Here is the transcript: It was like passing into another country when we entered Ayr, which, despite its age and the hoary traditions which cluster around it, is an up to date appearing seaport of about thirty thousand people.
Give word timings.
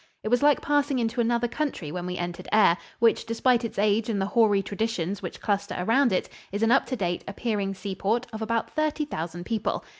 It 0.23 0.29
was 0.29 0.41
like 0.41 0.63
passing 0.63 0.97
into 0.97 1.21
another 1.21 1.47
country 1.47 1.91
when 1.91 2.07
we 2.07 2.17
entered 2.17 2.47
Ayr, 2.51 2.75
which, 2.97 3.23
despite 3.27 3.63
its 3.63 3.77
age 3.77 4.09
and 4.09 4.19
the 4.19 4.25
hoary 4.25 4.63
traditions 4.63 5.21
which 5.21 5.39
cluster 5.39 5.75
around 5.77 6.11
it, 6.11 6.27
is 6.51 6.63
an 6.63 6.71
up 6.71 6.87
to 6.87 6.95
date 6.95 7.23
appearing 7.27 7.75
seaport 7.75 8.25
of 8.33 8.41
about 8.41 8.71
thirty 8.71 9.05
thousand 9.05 9.45
people. 9.45 9.85